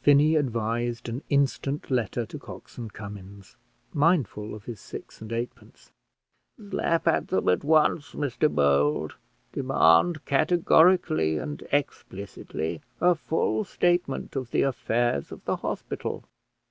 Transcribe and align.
Finney 0.00 0.34
advised 0.34 1.10
an 1.10 1.22
instant 1.28 1.90
letter 1.90 2.24
to 2.24 2.38
Cox 2.38 2.78
and 2.78 2.90
Cummins, 2.94 3.54
mindful 3.92 4.54
of 4.54 4.64
his 4.64 4.80
six 4.80 5.20
and 5.20 5.30
eightpence. 5.30 5.90
"Slap 6.58 7.06
at 7.06 7.28
them 7.28 7.50
at 7.50 7.62
once, 7.62 8.12
Mr 8.14 8.48
Bold. 8.50 9.16
Demand 9.52 10.24
categorically 10.24 11.36
and 11.36 11.62
explicitly 11.70 12.80
a 12.98 13.14
full 13.14 13.62
statement 13.64 14.36
of 14.36 14.52
the 14.52 14.62
affairs 14.62 15.30
of 15.30 15.44
the 15.44 15.56
hospital." 15.56 16.24